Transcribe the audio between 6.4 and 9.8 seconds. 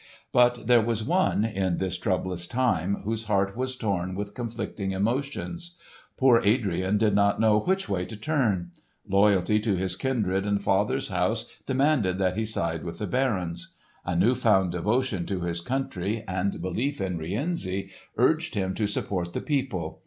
Adrian did not know which way to turn. Loyalty to